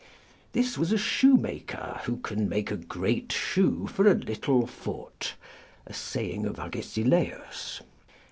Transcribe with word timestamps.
This 0.53 0.79
was 0.79 0.91
a 0.91 0.97
shoemaker, 0.97 1.99
who 2.05 2.17
can 2.17 2.49
make 2.49 2.71
a 2.71 2.75
great 2.75 3.31
shoe 3.31 3.85
for 3.85 4.07
a 4.07 4.15
little 4.15 4.65
foot. 4.65 5.35
[A 5.85 5.93
saying 5.93 6.47
of 6.47 6.57
Agesilaus. 6.59 7.81